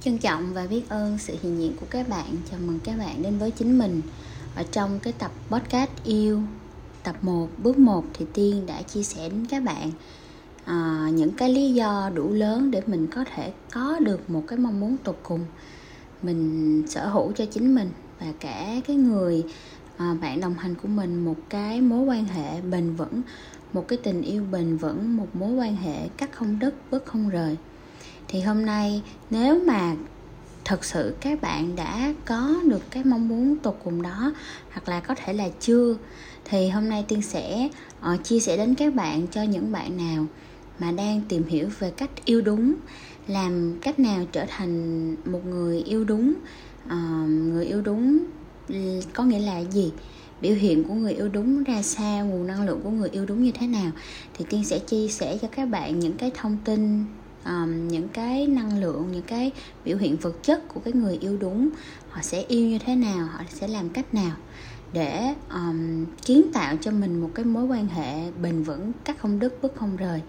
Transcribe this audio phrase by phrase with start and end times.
[0.00, 2.36] Trân trọng và biết ơn sự hiện diện của các bạn.
[2.50, 4.02] Chào mừng các bạn đến với chính mình.
[4.54, 6.42] Ở trong cái tập podcast yêu
[7.02, 9.90] Tập 1, bước 1 thì Tiên đã chia sẻ đến các bạn
[10.64, 14.58] à, Những cái lý do đủ lớn để mình có thể có được một cái
[14.58, 15.40] mong muốn tột cùng.
[16.22, 17.90] Mình sở hữu cho chính mình
[18.20, 19.44] Và cả cái người
[19.96, 23.22] à, bạn đồng hành của mình Một cái mối quan hệ bền vững
[23.72, 27.28] Một cái tình yêu bền vững Một mối quan hệ cắt không đứt, bước không
[27.28, 27.56] rời
[28.28, 29.94] thì hôm nay nếu mà
[30.64, 34.32] thật sự các bạn đã có được cái mong muốn tột cùng đó
[34.70, 35.96] hoặc là có thể là chưa
[36.44, 37.68] thì hôm nay tiên sẽ
[38.12, 40.26] uh, chia sẻ đến các bạn cho những bạn nào
[40.78, 42.74] mà đang tìm hiểu về cách yêu đúng
[43.26, 46.34] làm cách nào trở thành một người yêu đúng
[46.86, 48.18] uh, người yêu đúng
[49.14, 49.92] có nghĩa là gì?
[50.40, 52.26] Biểu hiện của người yêu đúng ra sao?
[52.26, 53.90] Nguồn năng lượng của người yêu đúng như thế nào?
[54.34, 57.04] Thì tiên sẽ chia sẻ cho các bạn những cái thông tin
[57.48, 59.52] um, những cái năng lượng những cái
[59.84, 61.68] biểu hiện vật chất của cái người yêu đúng
[62.10, 64.36] họ sẽ yêu như thế nào họ sẽ làm cách nào
[64.92, 69.38] để um, kiến tạo cho mình một cái mối quan hệ bền vững cắt không
[69.38, 70.20] đứt bước không rời.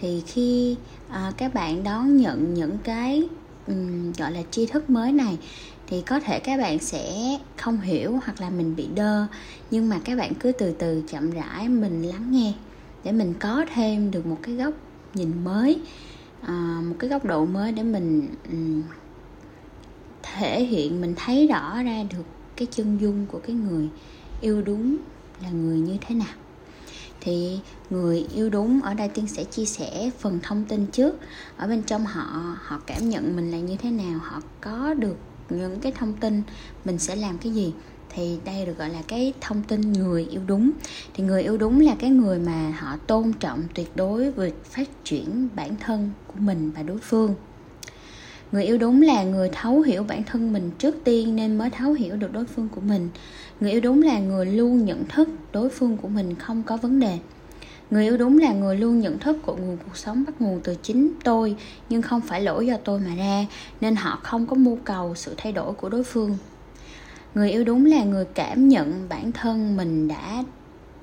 [0.00, 0.76] Thì khi
[1.08, 3.28] uh, các bạn đón nhận những cái
[3.66, 5.38] um, gọi là tri thức mới này
[5.86, 9.26] thì có thể các bạn sẽ không hiểu hoặc là mình bị đơ.
[9.70, 12.52] Nhưng mà các bạn cứ từ từ chậm rãi mình lắng nghe
[13.04, 14.74] để mình có thêm được một cái góc
[15.14, 15.80] nhìn mới
[16.46, 18.82] à, một cái góc độ mới để mình um,
[20.22, 22.24] thể hiện mình thấy rõ ra được
[22.56, 23.88] cái chân dung của cái người
[24.40, 24.96] yêu đúng
[25.42, 26.34] là người như thế nào.
[27.20, 31.18] Thì người yêu đúng ở đây tiên sẽ chia sẻ phần thông tin trước.
[31.56, 35.16] Ở bên trong họ họ cảm nhận mình là như thế nào họ có được
[35.50, 36.42] những cái thông tin
[36.84, 37.72] mình sẽ làm cái gì
[38.08, 40.70] thì đây được gọi là cái thông tin người yêu đúng.
[41.14, 44.88] Thì người yêu đúng là cái người mà họ tôn trọng tuyệt đối việc phát
[45.04, 47.34] triển bản thân của mình và đối phương.
[48.52, 51.92] Người yêu đúng là người thấu hiểu bản thân mình trước tiên nên mới thấu
[51.92, 53.08] hiểu được đối phương của mình.
[53.60, 57.00] Người yêu đúng là người luôn nhận thức đối phương của mình không có vấn
[57.00, 57.18] đề.
[57.90, 60.74] Người yêu đúng là người luôn nhận thức của nguồn cuộc sống bắt nguồn từ
[60.82, 61.56] chính tôi,
[61.88, 63.46] nhưng không phải lỗi do tôi mà ra,
[63.80, 66.36] nên họ không có mưu cầu sự thay đổi của đối phương
[67.36, 70.44] người yêu đúng là người cảm nhận bản thân mình đã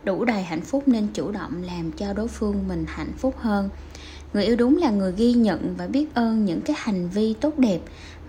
[0.04, 3.70] đủ đầy hạnh phúc nên chủ động làm cho đối phương mình hạnh phúc hơn.
[4.34, 7.58] Người yêu đúng là người ghi nhận và biết ơn những cái hành vi tốt
[7.58, 7.80] đẹp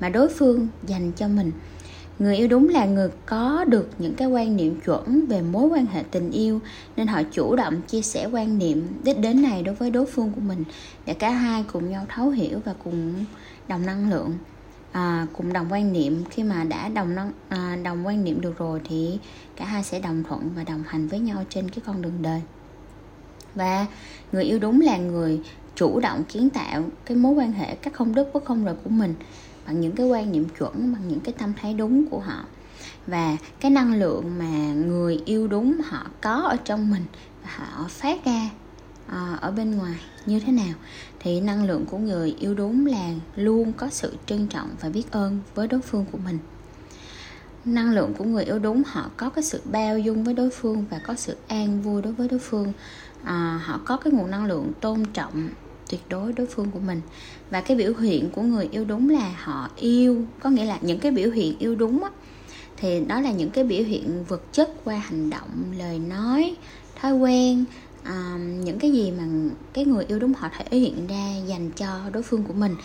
[0.01, 1.51] mà đối phương dành cho mình.
[2.19, 5.87] Người yêu đúng là người có được những cái quan niệm chuẩn về mối quan
[5.87, 6.61] hệ tình yêu
[6.97, 10.33] nên họ chủ động chia sẻ quan niệm đích đến này đối với đối phương
[10.35, 10.65] của mình
[11.07, 13.25] để cả hai cùng nhau thấu hiểu và cùng
[13.69, 14.33] đồng năng lượng
[14.95, 17.17] à, cùng đồng quan niệm khi mà đã đồng
[17.49, 19.19] à, đồng quan niệm được rồi thì
[19.57, 22.43] cả hai sẽ đồng thuận và đồng hành với nhau trên cái con đường đời.
[23.55, 23.87] Và
[24.33, 25.41] người yêu đúng là người
[25.75, 28.91] chủ động kiến tạo cái mối quan hệ các không đứt bất không rời của
[28.91, 29.15] mình
[29.67, 32.45] bằng những cái quan niệm chuẩn bằng những cái tâm thái đúng của họ.
[33.07, 37.05] Và cái năng lượng mà người yêu đúng họ có ở trong mình
[37.43, 38.51] và họ phát ra
[39.07, 40.75] à, ở bên ngoài như thế nào?
[41.21, 45.11] Thì năng lượng của người yêu đúng là luôn có sự trân trọng và biết
[45.11, 46.39] ơn với đối phương của mình.
[47.65, 50.85] Năng lượng của người yêu đúng họ có cái sự bao dung với đối phương
[50.91, 52.73] và có sự an vui đối với đối phương.
[53.23, 55.49] À, họ có cái nguồn năng lượng tôn trọng
[55.91, 57.01] tuyệt đối đối phương của mình.
[57.51, 60.99] Và cái biểu hiện của người yêu đúng là họ yêu có nghĩa là những
[60.99, 62.11] cái biểu hiện yêu đúng á,
[62.77, 66.57] thì đó là những cái biểu hiện vật chất qua hành động lời nói
[67.01, 67.65] thói quen
[68.05, 69.25] à, những cái gì mà
[69.73, 72.77] cái người yêu đúng họ thể hiện ra dành cho đối phương của mình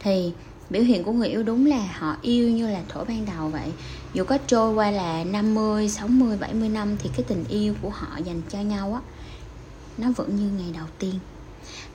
[0.00, 0.32] thì
[0.70, 3.72] biểu hiện của người yêu đúng là họ yêu như là thổ ban đầu vậy.
[4.14, 8.18] Dù có trôi qua là 50, 60, 70 năm thì cái tình yêu của họ
[8.24, 9.00] dành cho nhau á
[9.98, 11.14] nó vẫn như ngày đầu tiên.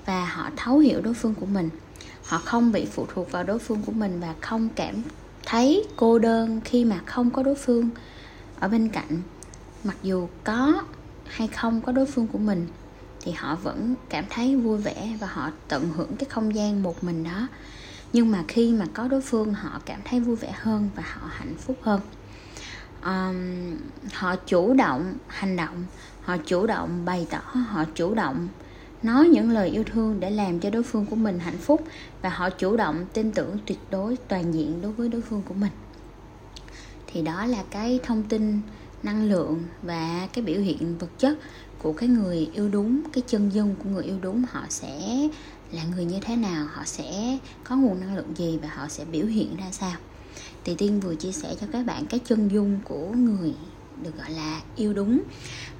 [0.06, 1.70] Và họ thấu hiểu đối phương của mình.
[2.26, 4.96] Họ không bị phụ thuộc vào đối phương của mình và không cảm
[5.46, 7.90] thấy cô đơn khi mà không có đối phương
[8.60, 9.22] ở bên cạnh.
[9.84, 10.84] Mặc dù có
[11.32, 12.68] hay không có đối phương của mình
[13.22, 17.04] thì họ vẫn cảm thấy vui vẻ và họ tận hưởng cái không gian một
[17.04, 17.48] mình đó.
[18.14, 21.28] Nhưng mà khi mà có đối phương họ cảm thấy vui vẻ hơn và họ
[21.32, 22.02] hạnh phúc hơn.
[23.04, 23.78] Um,
[24.14, 25.86] họ chủ động hành động
[26.22, 28.48] họ chủ động bày tỏ họ chủ động
[29.04, 31.84] nói những lời yêu thương để làm cho đối phương của mình hạnh phúc
[32.22, 35.54] và họ chủ động tin tưởng tuyệt đối toàn diện đối với đối phương của
[35.54, 35.72] mình.
[37.08, 38.62] Thì đó là cái thông tin
[39.04, 41.38] năng lượng và cái biểu hiện vật chất
[41.80, 45.28] của cái người yêu đúng cái chân dung của người yêu đúng họ sẽ
[45.72, 49.06] là người như thế nào họ sẽ có nguồn năng lượng gì và họ sẽ
[49.06, 49.96] biểu hiện ra sao.
[50.64, 53.54] Thì tiên vừa chia sẻ cho các bạn cái chân dung của người
[54.04, 55.22] được gọi là yêu đúng.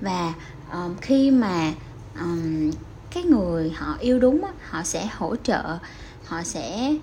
[0.02, 0.34] Và
[0.72, 1.74] um, khi mà
[2.20, 2.72] um,
[3.12, 5.78] cái người họ yêu đúng họ sẽ hỗ trợ
[6.26, 6.96] họ sẽ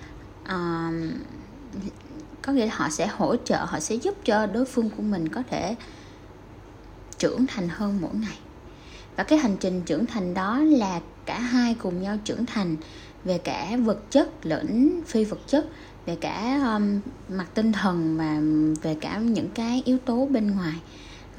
[0.48, 1.10] um,
[2.42, 5.28] có nghĩa là họ sẽ hỗ trợ họ sẽ giúp cho đối phương của mình
[5.28, 5.76] có thể
[7.18, 8.38] trưởng thành hơn mỗi ngày.
[9.16, 12.76] Và cái hành trình trưởng thành đó là cả hai cùng nhau trưởng thành
[13.24, 15.66] về cả vật chất lẫn phi vật chất
[16.06, 17.00] về cả um,
[17.36, 18.40] mặt tinh thần và
[18.82, 20.76] về cả những cái yếu tố bên ngoài.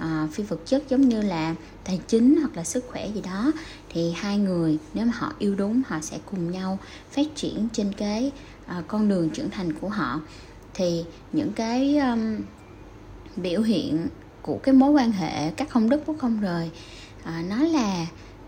[0.04, 3.52] Uh, phi vật chất giống như là tài chính hoặc là sức khỏe gì đó
[3.90, 6.80] thì hai người nếu mà họ yêu đúng họ sẽ cùng nhau
[7.12, 8.32] phát triển trên cái
[8.78, 10.22] uh, con đường trưởng thành của họ.
[10.74, 12.38] Thì những cái um,
[13.36, 14.08] biểu hiện
[14.42, 16.42] của cái mối quan hệ các không đức bất không?
[16.42, 16.72] Rời
[17.24, 18.06] à, nó là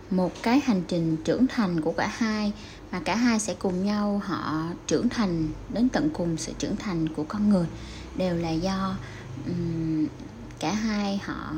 [0.09, 2.53] một cái hành trình trưởng thành của cả hai
[2.91, 7.07] mà cả hai sẽ cùng nhau họ trưởng thành đến tận cùng sự trưởng thành
[7.07, 7.65] của con người
[8.15, 8.95] đều là do
[9.45, 10.07] um,
[10.59, 11.53] cả hai họ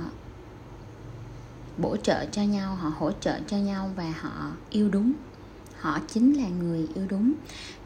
[1.77, 5.13] bổ trợ cho nhau họ hỗ trợ cho nhau và họ yêu đúng.
[5.79, 7.33] Họ chính là người yêu đúng.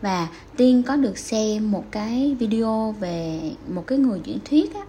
[0.01, 0.27] Và
[0.57, 4.81] tiên có được xem một cái video về một cái người diễn thuyết á,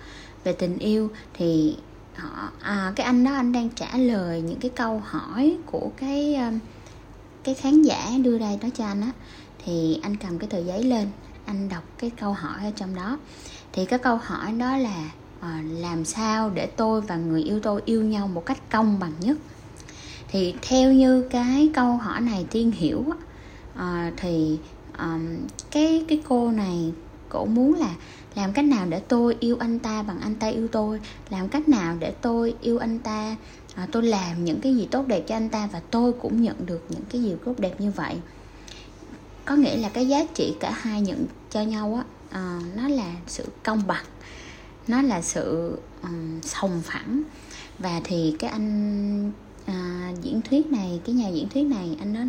[0.45, 1.77] về tình yêu thì
[2.17, 6.35] họ à, cái anh đó anh đang trả lời những cái câu hỏi của cái
[6.35, 6.51] ờ,
[7.45, 9.11] cái khán giả đưa ra đó cho anh á.
[9.65, 11.09] Thì anh cầm cái tờ giấy lên
[11.45, 13.19] anh đọc cái câu hỏi ở trong đó.
[13.73, 17.83] Thì cái câu hỏi đó là à, làm sao để tôi và người yêu tôi
[17.85, 19.37] yêu nhau một cách công bằng nhất?
[20.29, 23.05] Thì theo như cái câu hỏi này tiên hiểu
[23.77, 24.59] à, thì
[24.99, 25.37] um,
[25.71, 26.93] cái cái cô này
[27.29, 27.95] cổ muốn là
[28.35, 31.01] làm cách nào để tôi yêu anh ta bằng anh ta yêu tôi?
[31.31, 33.37] Làm cách nào để tôi yêu anh ta
[33.75, 36.67] à, tôi làm những cái gì tốt đẹp cho anh ta và tôi cũng nhận
[36.67, 38.15] được những cái gì tốt đẹp như vậy?
[39.45, 43.15] Có nghĩa là cái giá trị cả hai nhận cho nhau á à, nó là
[43.27, 44.05] sự công bằng
[44.89, 47.23] nó là sự um, sòng phẳng.
[47.79, 49.33] Và thì cái anh
[49.69, 52.21] à, diễn thuyết này cái nhà diễn thuyết này anh nó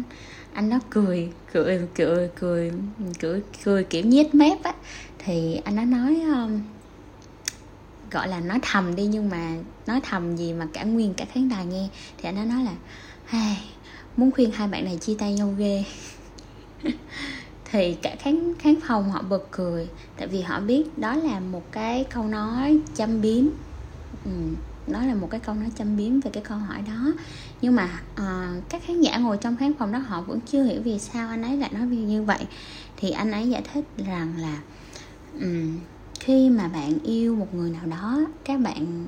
[0.54, 2.72] anh nó cười cười cười cười
[3.20, 4.74] cười cười kiểu nhếch mép á.
[5.18, 6.62] Thì anh nó nói um,
[8.12, 9.56] gọi là nói thầm đi nhưng mà
[9.88, 11.88] nói thầm gì mà cả nguyên cả khán đài nghe.
[12.18, 12.74] Thì anh nó nói là
[13.26, 13.58] hey,
[14.18, 15.84] muốn khuyên hai bạn này chia tay nhau ghê.
[17.72, 19.88] Thì cả khán khán phòng họ bật cười
[20.18, 23.46] tại vì họ biết đó là một cái câu nói châm biếm.
[24.26, 24.32] Ừ,
[24.92, 27.14] đó là một cái câu nói châm biếm về cái câu hỏi đó.
[27.62, 30.82] Nhưng mà uh, các khán giả ngồi trong khán phòng đó họ vẫn chưa hiểu
[30.82, 32.46] vì sao anh ấy lại nói như vậy.
[32.98, 34.60] Thì anh ấy giải thích rằng là
[35.42, 35.78] um,
[36.20, 39.08] khi mà bạn yêu một người nào đó các bạn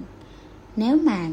[0.76, 1.28] nếu mà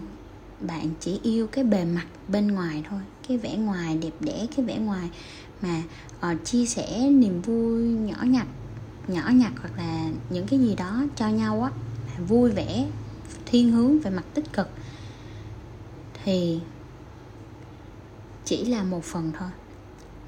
[0.61, 4.67] bạn chỉ yêu cái bề mặt bên ngoài thôi cái vẻ ngoài đẹp đẽ cái
[4.67, 5.11] vẻ ngoài
[5.62, 5.83] mà
[6.33, 8.47] uh, chia sẻ niềm vui nhỏ nhặt
[9.09, 11.71] nhỏ nhặt hoặc là những cái gì đó cho nhau á
[12.29, 12.87] vui vẻ
[13.47, 14.69] thiên hướng về mặt tích cực,
[16.25, 16.61] thì
[18.45, 19.49] chỉ là một phần thôi.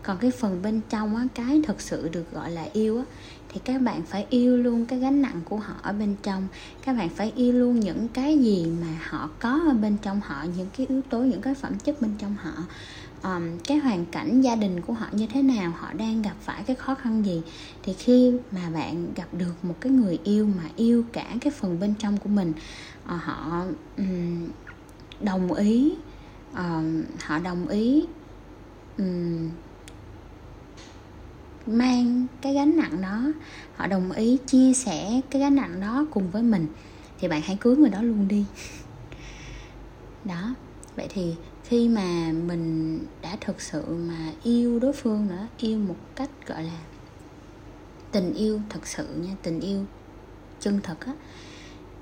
[0.03, 3.05] Còn cái phần bên trong á, cái thật sự được gọi là yêu á,
[3.49, 6.49] thì các bạn phải yêu luôn cái gánh nặng của họ ở bên trong.
[6.85, 10.45] Các bạn phải yêu luôn những cái gì mà họ có ở bên trong họ,
[10.57, 12.53] những cái yếu tố, những cái phẩm chất bên trong họ
[13.23, 16.63] um, cái hoàn cảnh gia đình của họ như thế nào họ đang gặp phải
[16.63, 17.43] cái khó khăn gì?
[17.83, 21.81] Thì khi mà bạn gặp được một cái người yêu mà yêu cả cái phần
[21.81, 22.53] bên trong của mình
[23.05, 23.65] uh, họ
[23.97, 24.49] um,
[25.21, 25.93] đồng ý
[26.53, 26.85] uh,
[27.25, 28.05] họ đồng ý
[28.99, 29.51] um,
[31.67, 33.33] mang cái gánh nặng đó
[33.77, 36.67] họ đồng ý chia sẻ cái gánh nặng đó cùng với mình
[37.21, 38.45] thì bạn hãy cưới người đó luôn đi.
[40.25, 40.55] Đó
[40.97, 41.35] vậy thì
[41.71, 46.63] khi mà mình đã thực sự mà yêu đối phương nữa yêu một cách gọi
[46.63, 46.79] là
[48.13, 49.85] tình yêu thật sự nha tình yêu
[50.61, 51.13] chân thật á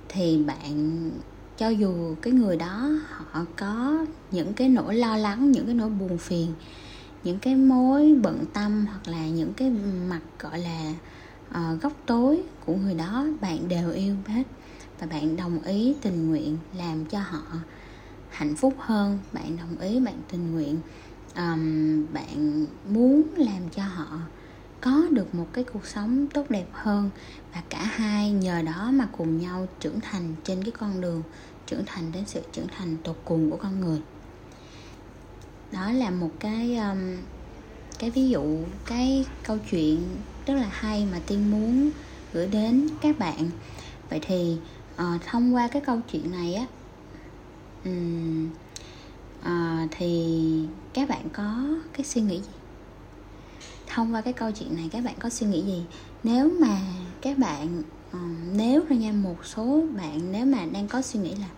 [0.08, 1.10] thì bạn
[1.56, 5.90] cho dù cái người đó họ có những cái nỗi lo lắng những cái nỗi
[5.90, 6.52] buồn phiền
[7.24, 9.70] những cái mối bận tâm hoặc là những cái
[10.08, 10.94] mặt gọi là
[11.50, 14.42] uh, góc tối của người đó bạn đều yêu hết.
[15.00, 17.42] Và bạn đồng ý tình nguyện làm cho họ
[18.30, 20.76] hạnh phúc hơn bạn đồng ý bạn tình nguyện.
[21.36, 24.18] Um, bạn muốn làm cho họ
[24.80, 27.10] có được một cái cuộc sống tốt đẹp hơn
[27.54, 31.22] và cả hai nhờ đó mà cùng nhau trưởng thành trên cái con đường
[31.66, 34.00] trưởng thành đến sự trưởng thành tột cùng của con người.
[35.72, 37.16] Đó là một cái um,
[37.98, 40.02] cái ví dụ cái câu chuyện
[40.46, 41.90] rất là hay mà tiên muốn
[42.32, 43.50] gửi đến các bạn.
[44.10, 44.56] Vậy thì
[44.94, 46.66] uh, thông qua cái câu chuyện này á
[49.44, 52.50] um, thì các bạn có cái suy nghĩ gì?
[53.86, 55.84] Thông qua cái câu chuyện này các bạn có suy nghĩ gì?
[56.24, 56.78] Nếu mà
[57.22, 61.34] các bạn uh, nếu ra nha một số bạn nếu mà đang có suy nghĩ
[61.34, 61.48] là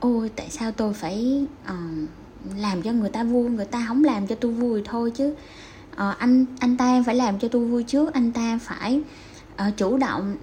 [0.00, 2.08] ôi tại sao tôi phải uh,
[2.56, 5.34] làm cho người ta vui người ta không làm cho tôi vui thôi chứ?
[5.92, 9.00] Uh, anh anh ta phải làm cho tôi vui trước anh ta phải
[9.68, 10.36] uh, chủ động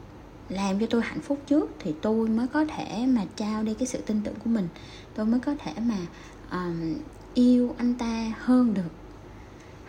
[0.49, 3.87] làm cho tôi hạnh phúc trước thì tôi mới có thể mà trao đi cái
[3.87, 4.67] sự tin tưởng của mình.
[5.15, 5.97] Tôi mới có thể mà
[6.51, 6.95] um,
[7.33, 8.91] yêu anh ta hơn được.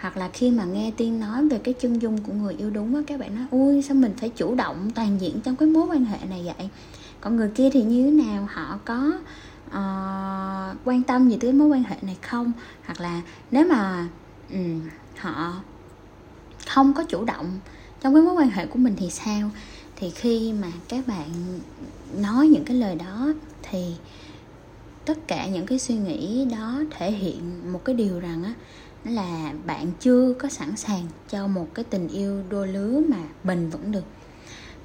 [0.00, 2.94] Hoặc là khi mà nghe tiên nói về cái chân dung của người yêu đúng
[2.94, 5.86] á các bạn nói ui sao mình phải chủ động toàn diện trong cái mối
[5.86, 6.68] quan hệ này vậy?
[7.20, 8.48] Còn người kia thì như thế nào?
[8.52, 9.12] Họ có
[9.66, 12.52] uh, quan tâm gì tới mối quan hệ này không?
[12.86, 14.08] Hoặc là nếu mà
[14.52, 14.80] um,
[15.18, 15.52] họ
[16.66, 17.58] không có chủ động
[18.00, 19.50] trong cái mối quan hệ của mình thì sao?
[19.96, 21.28] Thì khi mà các bạn
[22.16, 23.94] nói những cái lời đó, thì
[25.04, 28.54] tất cả những cái suy nghĩ đó thể hiện một cái điều rằng á
[29.04, 33.70] là bạn chưa có sẵn sàng cho một cái tình yêu đôi lứa mà bền
[33.70, 34.04] vững được.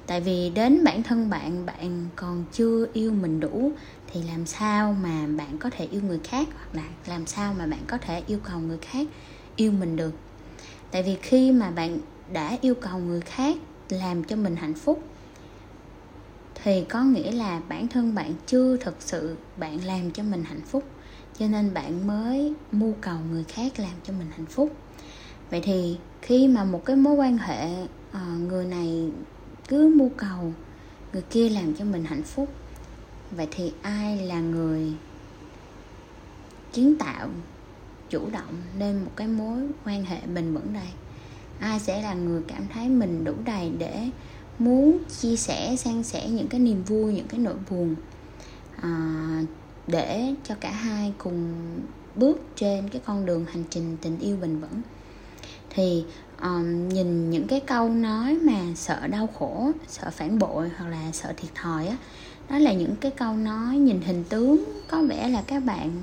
[0.06, 3.72] Tại vì đến bản thân bạn bạn còn chưa yêu mình đủ,
[4.12, 7.66] thì làm sao mà bạn có thể yêu người khác, hoặc là làm sao mà
[7.66, 9.06] bạn có thể yêu cầu người khác
[9.56, 10.12] yêu mình được?
[10.90, 11.98] Tại vì khi mà bạn
[12.32, 13.56] đã yêu cầu người khác
[13.92, 15.02] làm cho mình hạnh phúc.
[16.54, 20.60] Thì có nghĩa là bản thân bạn chưa thực sự bạn làm cho mình hạnh
[20.60, 20.84] phúc,
[21.38, 24.76] cho nên bạn mới mưu cầu người khác làm cho mình hạnh phúc.
[25.50, 29.10] Vậy thì khi mà một cái mối quan hệ ờ, người này
[29.68, 30.52] cứ mưu cầu
[31.12, 32.48] người kia làm cho mình hạnh phúc,
[33.30, 34.92] vậy thì ai là người
[36.72, 37.28] kiến tạo,
[38.10, 40.88] chủ động nên một cái mối quan hệ bền vững đây?
[41.60, 44.08] Ai sẽ là người cảm thấy mình đủ đầy để
[44.58, 47.94] muốn chia sẻ san sẻ những cái niềm vui những cái nỗi buồn
[48.82, 49.42] à,
[49.86, 51.54] để cho cả hai cùng
[52.14, 54.82] bước trên cái con đường hành trình tình yêu bền vững?
[55.70, 56.04] Thì
[56.42, 61.12] um, nhìn những cái câu nói mà sợ đau khổ sợ phản bội hoặc là
[61.12, 61.96] sợ thiệt thòi á
[62.50, 64.64] đó là những cái câu nói nhìn hình tướng.
[64.88, 66.02] Có vẻ là các bạn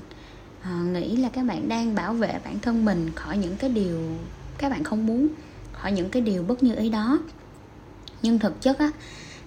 [0.60, 4.00] uh, nghĩ là các bạn đang bảo vệ bản thân mình khỏi những cái điều
[4.60, 5.28] các bạn không muốn
[5.72, 7.18] khỏi những cái điều bất như ý đó.
[8.22, 8.90] Nhưng thực chất á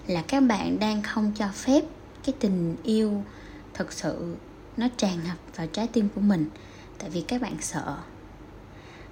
[0.06, 1.84] là các bạn đang không cho phép
[2.24, 3.22] cái tình yêu
[3.74, 4.36] thực sự
[4.76, 6.46] nó tràn ngập vào trái tim của mình
[6.98, 7.96] tại vì các bạn sợ.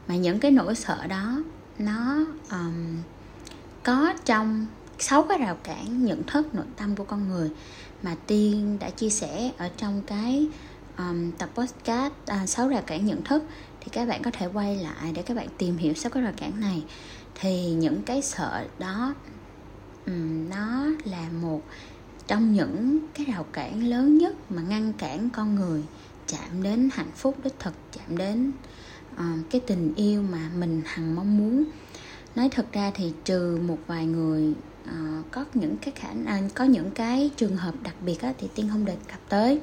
[0.09, 1.42] Mà những cái nỗi sợ đó
[1.78, 2.97] nó um,
[3.82, 4.66] có trong
[4.99, 7.50] sáu cái rào cản nhận thức nội tâm của con người.
[8.02, 10.47] Mà tiên đã chia sẻ ở trong cái
[10.99, 13.44] um, tập podcast à, sáu uh, rào cản nhận thức
[13.85, 16.33] thì các bạn có thể quay lại để các bạn tìm hiểu sau cái rào
[16.37, 16.85] cản này.
[17.35, 19.15] Thì những cái sợ đó
[20.07, 21.62] um, nó là một
[22.27, 25.83] trong những cái rào cản lớn nhất mà ngăn cản con người
[26.27, 28.53] chạm đến hạnh phúc đích thực chạm đến
[29.15, 31.65] uh, cái tình yêu mà mình hằng mong muốn.
[32.35, 36.65] Nói thật ra thì trừ một vài người uh, có những cái khả năng có
[36.65, 39.61] những cái trường hợp đặc biệt á, thì tiên không đề cập tới.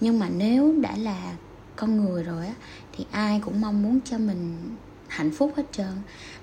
[0.00, 1.32] Nhưng mà nếu đã là
[1.76, 2.54] con người rồi á
[2.98, 4.56] thì ai cũng mong muốn cho mình
[5.08, 5.96] hạnh phúc hết trơn.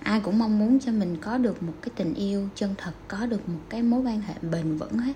[0.04, 3.26] Ai cũng mong muốn cho mình có được một cái tình yêu chân thật có
[3.26, 5.14] được một cái mối quan hệ bền vững hết.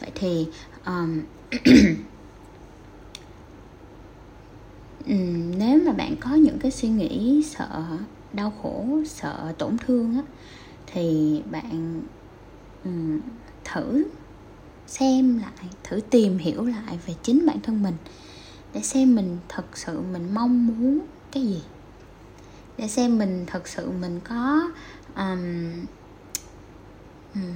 [0.00, 0.46] Vậy thì
[0.86, 1.20] um,
[5.58, 7.84] nếu mà bạn có những cái suy nghĩ sợ
[8.32, 10.22] đau khổ sợ tổn thương á
[10.86, 12.02] thì bạn
[12.84, 13.20] um,
[13.64, 14.04] thử
[14.86, 17.94] xem lại thử tìm hiểu lại về chính bản thân mình
[18.76, 20.98] để xem mình thật sự mình mong muốn
[21.32, 21.62] cái gì.
[22.78, 24.70] Để xem mình thật sự mình có
[25.16, 25.72] um,
[27.34, 27.54] um,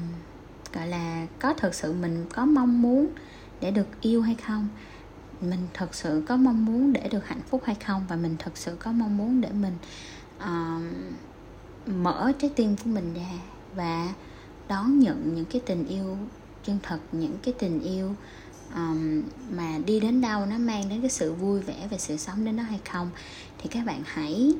[0.72, 3.08] gọi là có thật sự mình có mong muốn
[3.60, 4.68] để được yêu hay không.
[5.40, 8.52] Mình thật sự có mong muốn để được hạnh phúc hay không và mình thật
[8.54, 9.76] sự có mong muốn để mình
[10.38, 10.82] uh,
[11.86, 13.38] mở trái tim của mình ra
[13.74, 14.14] và
[14.68, 16.16] đón nhận những cái tình yêu
[16.64, 18.14] chân thật những cái tình yêu
[18.74, 22.44] um, mà đi đến đâu nó mang đến cái sự vui vẻ và sự sống
[22.44, 23.10] đến đó hay không?
[23.58, 24.54] Thì các bạn hãy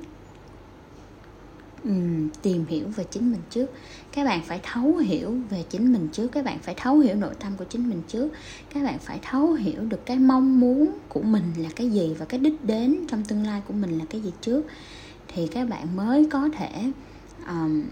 [1.85, 3.67] um, tìm hiểu về chính mình trước.
[4.13, 6.29] Các bạn phải thấu hiểu về chính mình trước.
[6.29, 8.29] Các bạn phải thấu hiểu nội tâm của chính mình trước.
[8.75, 12.25] Các bạn phải thấu hiểu được cái mong muốn của mình là cái gì và
[12.25, 14.67] cái đích đến trong tương lai của mình là cái gì trước.
[15.29, 16.93] Thì các bạn mới có thể
[17.47, 17.83] um,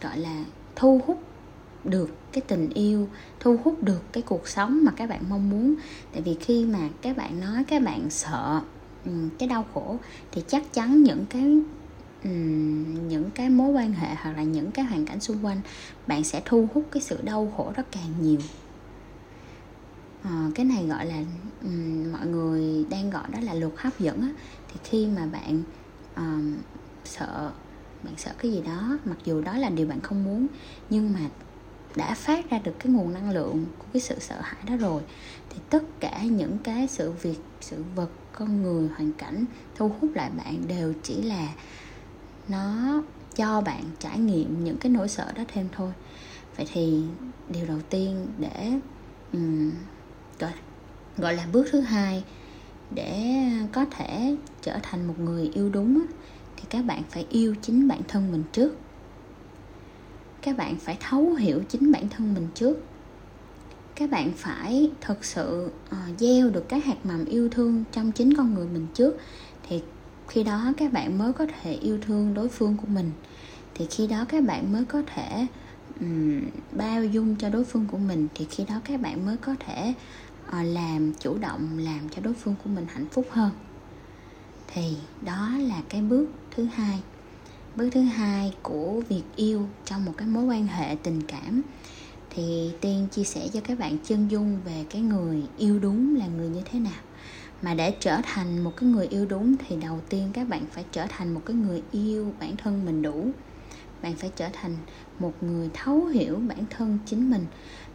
[0.00, 0.44] gọi là
[0.76, 1.22] thu hút
[1.88, 3.08] được cái tình yêu
[3.40, 5.74] thu hút được cái cuộc sống mà các bạn mong muốn.
[6.12, 8.60] Tại vì khi mà các bạn nói các bạn sợ
[9.38, 9.96] cái đau khổ
[10.32, 11.60] thì chắc chắn những cái
[13.08, 15.60] những cái mối quan hệ hoặc là những cái hoàn cảnh xung quanh
[16.06, 18.38] bạn sẽ thu hút cái sự đau khổ đó càng nhiều.
[20.22, 21.22] À, cái này gọi là
[21.62, 24.28] um, mọi người đang gọi đó là luật hấp dẫn á.
[24.68, 25.62] Thì khi mà bạn
[26.16, 26.56] um,
[27.04, 27.50] sợ
[28.02, 30.46] bạn sợ cái gì đó mặc dù đó là điều bạn không muốn
[30.90, 31.20] nhưng mà
[31.96, 35.02] đã phát ra được cái nguồn năng lượng của cái sự sợ hãi đó rồi
[35.50, 39.44] thì tất cả những cái sự việc sự vật con người hoàn cảnh
[39.76, 41.48] thu hút lại bạn đều chỉ là
[42.48, 43.02] nó
[43.36, 45.92] cho bạn trải nghiệm những cái nỗi sợ đó thêm thôi.
[46.56, 47.02] Vậy thì
[47.48, 48.72] điều đầu tiên để
[49.32, 49.72] um,
[50.38, 50.52] gọi
[51.16, 52.24] gọi là bước thứ hai
[52.90, 53.34] để
[53.72, 56.06] có thể trở thành một người yêu đúng
[56.56, 58.76] thì các bạn phải yêu chính bản thân mình trước
[60.42, 62.76] các bạn phải thấu hiểu chính bản thân mình trước.
[63.94, 68.36] Các bạn phải thực sự uh, gieo được cái hạt mầm yêu thương trong chính
[68.36, 69.16] con người mình trước.
[69.68, 69.82] Thì
[70.28, 73.10] khi đó các bạn mới có thể yêu thương đối phương của mình.
[73.74, 75.46] Thì khi đó các bạn mới có thể
[76.00, 76.40] um,
[76.72, 78.28] bao dung cho đối phương của mình.
[78.34, 79.94] Thì khi đó các bạn mới có thể
[80.48, 83.50] uh, làm chủ động làm cho đối phương của mình hạnh phúc hơn.
[84.74, 87.02] Thì đó là cái bước thứ hai
[87.76, 91.62] bước thứ hai của việc yêu trong một cái mối quan hệ tình cảm,
[92.30, 96.26] thì tiên chia sẻ cho các bạn chân dung về cái người yêu đúng là
[96.26, 97.00] người như thế nào.
[97.62, 100.84] Mà để trở thành một cái người yêu đúng thì đầu tiên các bạn phải
[100.92, 103.30] trở thành một cái người yêu bản thân mình đủ.
[104.02, 104.76] Bạn phải trở thành
[105.18, 107.46] một người thấu hiểu bản thân chính mình.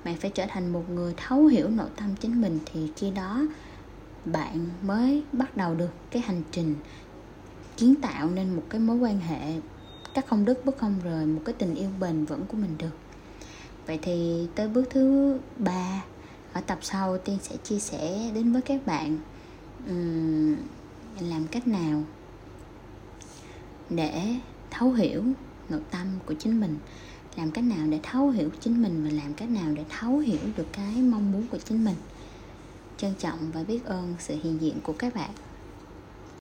[0.03, 3.41] Bạn phải trở thành một người thấu hiểu nội tâm chính mình thì khi đó
[4.25, 6.75] bạn mới bắt đầu được cái hành trình
[7.77, 9.53] kiến tạo nên một cái mối quan hệ
[10.13, 12.97] các không đứt bất không rời một cái tình yêu bền vững của mình được.
[13.87, 16.03] Vậy thì tới bước thứ ba
[16.53, 19.17] ở tập sau tiên sẽ chia sẻ đến với các bạn
[19.87, 20.55] um,
[21.19, 22.03] làm cách nào
[23.89, 24.35] để
[24.71, 25.23] thấu hiểu
[25.69, 26.77] nội tâm của chính mình
[27.35, 30.39] làm cách nào để thấu hiểu chính mình và làm cách nào để thấu hiểu
[30.57, 31.95] được cái mong muốn của chính mình.
[32.97, 35.29] Trân trọng và biết ơn sự hiện diện của các bạn.